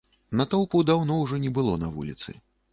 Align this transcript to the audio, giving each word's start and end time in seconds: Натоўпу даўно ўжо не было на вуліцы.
Натоўпу 0.39 0.81
даўно 0.89 1.19
ўжо 1.19 1.39
не 1.45 1.53
было 1.61 1.79
на 1.85 1.93
вуліцы. 1.99 2.29